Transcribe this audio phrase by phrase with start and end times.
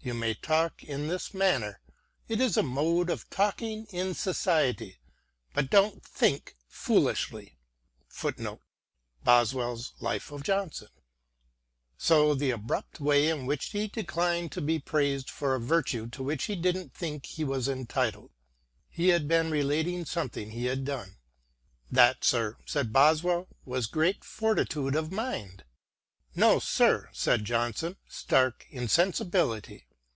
[0.00, 1.80] You may talk in this manner;
[2.28, 5.00] it is a mode of talking in society:
[5.52, 7.58] but don't think foolishly."•
[12.00, 16.22] So the abrupt way in which he declined to be praised for a virtue to
[16.22, 18.30] which he didn't think he was entitled.
[18.88, 21.18] He had been relating something he had done.
[21.90, 25.64] "That, sir," said Boswell, "was great fortitude of mind.""
[26.34, 29.84] No, sir," said John son," stark insensibility."